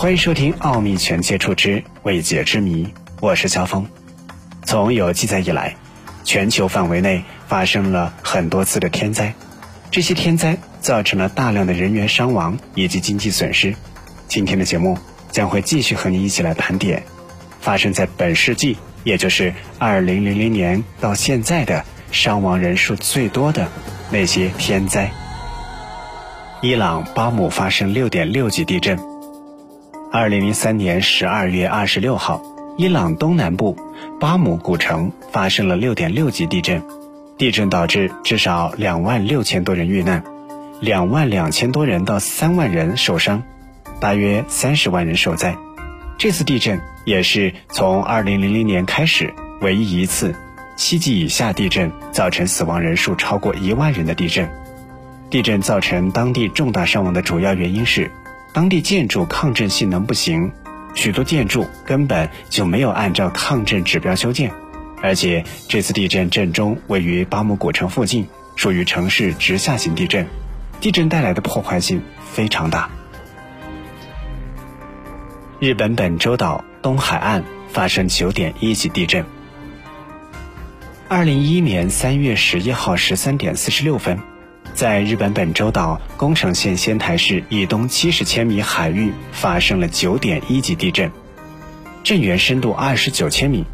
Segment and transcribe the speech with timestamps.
[0.00, 2.84] 欢迎收听《奥秘全接触之未解之谜》，
[3.20, 3.86] 我是肖峰。
[4.64, 5.76] 从有记载以来，
[6.24, 9.34] 全球范围内发生了很多次的天灾，
[9.90, 13.74] 这些天灾造成了大量的人员伤亡以及经济损失。
[14.26, 14.96] 今天的节目
[15.30, 17.02] 将会继续和你一起来盘点
[17.60, 23.68] 发生在本世纪，也就是二零零零年到现在的伤亡人数最多的
[24.10, 25.10] 那些天灾。
[26.62, 29.09] 伊朗巴姆发生六点六级地震。
[30.12, 32.42] 二零零三年十二月二十六号，
[32.76, 33.76] 伊朗东南部
[34.18, 36.82] 巴姆古城发生了六点六级地震，
[37.38, 40.24] 地震导致至少两万六千多人遇难，
[40.80, 43.44] 两万两千多人到三万人受伤，
[44.00, 45.56] 大约三十万人受灾。
[46.18, 50.34] 这次地震也是从二零零零年开始唯一一次
[50.74, 54.50] 七级以下地震造成死亡人数超过一万人的地震。
[55.30, 58.10] 地震造成当地重大伤亡的主要原因是。
[58.52, 60.50] 当地建筑抗震性能不行，
[60.94, 64.50] 许多建筑根本就没有按照抗震指标修建，
[65.00, 68.26] 而且这次地震震中位于巴姆古城附近，
[68.56, 70.26] 属于城市直下型地震，
[70.80, 72.90] 地震带来的破坏性非常大。
[75.60, 79.24] 日本本州岛东海岸发生九点一级地震。
[81.08, 84.18] 二零一一年三月十一号十三点四十六分。
[84.74, 91.10] 在日本本州岛宫城县仙台市以东七十千米海域发生了九点一级地震，
[92.02, 93.64] 震源深度二十九千米。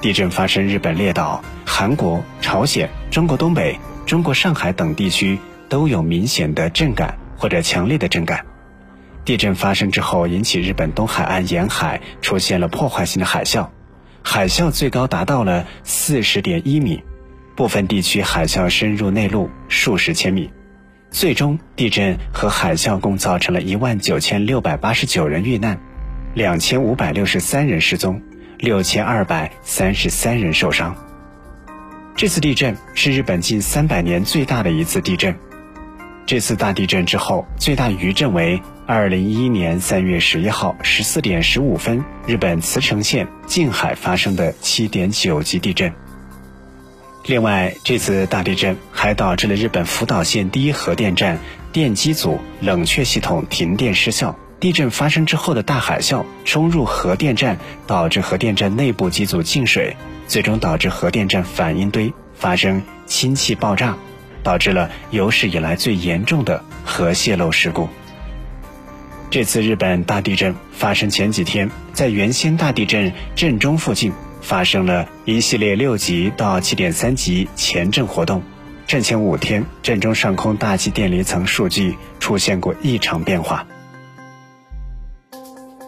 [0.00, 8.44] 地震发生日本列岛、韩国、朝鲜、中国东北、中国上海等地区都有明显的震感或者强烈的震感。
[9.24, 13.68] 地震发生之后，引起日本东海岸沿海出现了破坏性的海啸，
[14.22, 17.02] 海啸最高达到了四十点一米。
[17.56, 20.50] 部分地区海啸深入内陆数十千米，
[21.10, 25.78] 最终地震和海啸共造成了一万九千六百八十九人遇难，
[26.34, 28.20] 两千五百六十三人失踪，
[28.58, 30.96] 六千二百三十三人受伤。
[32.16, 35.34] 这次地震是日本近三百年最大的一次地震。
[36.26, 45.92] 这次大地震之后，最大余震为二零一一年三月十一号十四点十五分，日本茨城县近海发生的七点九级地震。
[47.26, 51.38] 另外，这次大地震还导致了日本福岛县第一核电站
[51.72, 54.38] 电机组冷却系统停电失效。
[54.60, 59.96] 地震发生之后的大海啸冲入核电站，导致核电站内部机组进水，
[60.26, 63.96] 最终导致核电站反应堆发生氢气爆炸，
[64.42, 67.88] 导致了有史以来最严重的核泄漏事故。
[69.30, 74.12] 这次日本大地震发生前几天，在原先大地震震中附近。
[74.44, 78.42] 发生了一系列六级到七点三级前震活动，
[78.86, 83.66] 震前五天，震中上空大气电离层数据出现过异常变化。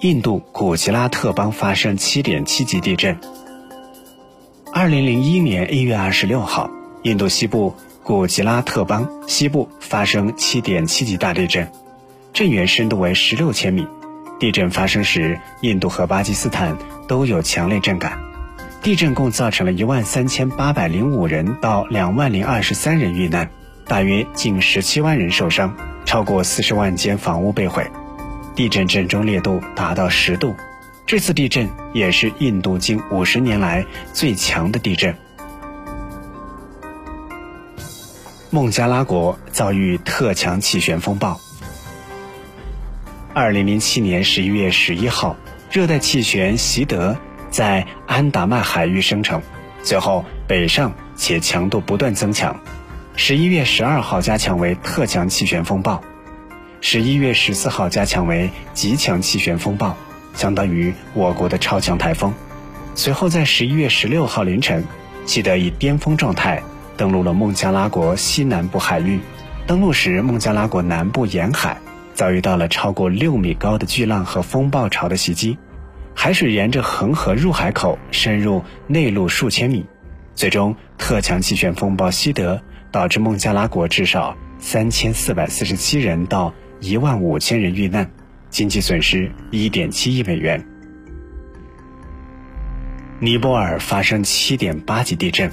[0.00, 3.16] 印度古吉拉特邦发生七点七级地震。
[4.72, 6.68] 二零零一年一月二十六号，
[7.04, 11.70] 印度西部古吉拉特邦西部发生七点七级大地震，
[12.32, 13.86] 震源深度为十六千米。
[14.40, 18.29] 地震发生时，印度和巴基斯坦都有强烈震感。
[18.82, 23.50] 地震共造成了一万三千八百零五人到两万零二十三人遇难，
[23.86, 25.76] 大约近十七万人受伤，
[26.06, 27.86] 超过四十万间房屋被毁。
[28.54, 30.54] 地震震中烈度达到十度，
[31.06, 35.14] 这次地震也是印度近五十年来最强的地震。
[38.48, 41.38] 孟加拉国遭遇特强气旋风暴。
[43.34, 45.36] 二零零七年十一月十一号，
[45.70, 47.14] 热带气旋习德。
[47.50, 49.42] 在安达曼海域生成，
[49.82, 52.58] 随后北上且强度不断增强。
[53.16, 56.00] 十一月十二号加强为特强气旋风暴，
[56.80, 59.96] 十一月十四号加强为极强气旋风暴，
[60.34, 62.32] 相当于我国的超强台风。
[62.94, 64.84] 随后在十一月十六号凌晨，
[65.26, 66.62] 记得以巅峰状态
[66.96, 69.20] 登陆了孟加拉国西南部海域。
[69.66, 71.78] 登陆时，孟加拉国南部沿海
[72.14, 75.58] 遭遇到了超过六米高的巨浪和风暴潮的袭击。
[76.14, 79.86] 海水沿着恒河入海口深入内陆数千米，
[80.34, 82.60] 最终特强气旋风暴西德
[82.90, 88.10] 导致孟加拉国至少三千四百四十七人到一万五千人遇难，
[88.50, 90.62] 经济损失一点七亿美元。
[93.18, 95.50] 尼泊尔发生七点八级地震。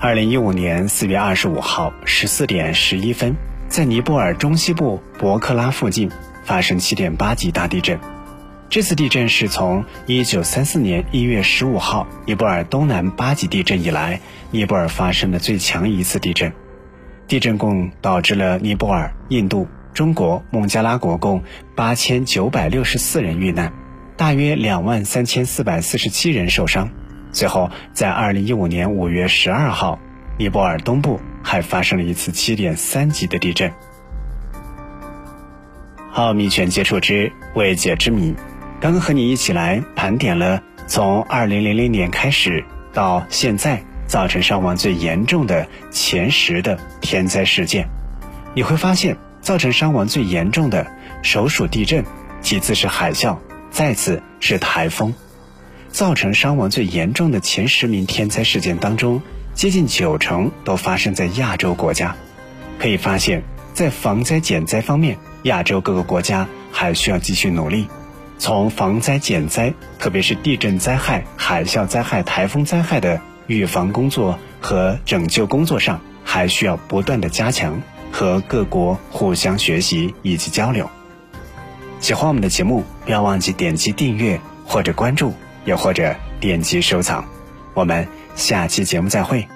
[0.00, 3.34] 二零一五年四月二十五号十四点十一分，
[3.68, 6.10] 在尼泊尔中西部博克拉附近
[6.44, 7.98] 发生七点八级大地震。
[8.70, 14.20] 这次地震是从1934年1月15号尼泊尔东南八级地震以来，
[14.50, 16.52] 尼泊尔发生的最强一次地震。
[17.28, 21.42] 地震共导致了尼泊尔、印度、中国、孟加拉国共
[21.76, 23.72] 八千九百六十四人遇难，
[24.16, 26.90] 大约两万三千四百四十七人受伤。
[27.30, 29.98] 最后，在二零一五年五月十二号，
[30.36, 33.72] 尼泊尔东部还发生了一次七点三级的地震。
[36.12, 38.34] 奥秘全接触之未解之谜，
[38.80, 47.88] 刚刚和你一起来盘点了从二零零零年开始到现在造成伤亡最严重的前十的天灾事件。
[48.54, 50.86] 你会发现，造成伤亡最严重的
[51.22, 52.04] 首属地震，
[52.42, 53.38] 其次是海啸，
[53.70, 55.14] 再次是台风。
[55.88, 59.22] 造成伤亡最严重的前十名天灾事件当中，
[59.54, 62.14] 接近九成都发生在亚洲国家。
[62.78, 63.42] 可以发现，
[63.72, 67.88] 在防灾减灾方面，亚洲各个国家还需要继续努力，
[68.44, 77.80] 从防灾减灾，特别是地震灾害、海啸灾害、台风灾害的预防工作和拯救工作上，还需要不断的加强
[78.12, 80.90] 和各国互相学习以及交流。
[82.00, 85.32] 喜欢我们的节目，不要忘记点击订阅或者关注，
[85.64, 87.24] 又或者点击收藏。
[87.72, 88.06] 我们
[88.36, 89.48] 下期节目再会。